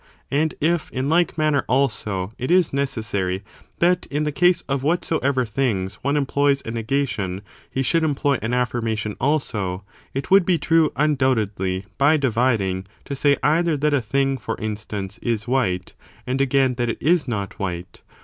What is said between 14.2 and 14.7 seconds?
for